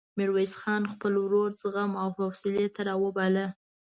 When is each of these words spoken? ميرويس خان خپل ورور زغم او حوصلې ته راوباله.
ميرويس 0.17 0.53
خان 0.61 0.83
خپل 0.93 1.13
ورور 1.23 1.49
زغم 1.61 1.91
او 2.03 2.09
حوصلې 2.17 2.65
ته 2.75 2.81
راوباله. 2.89 3.45